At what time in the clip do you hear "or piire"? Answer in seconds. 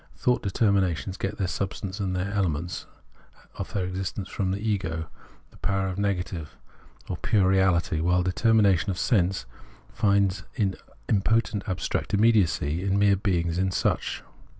7.07-7.47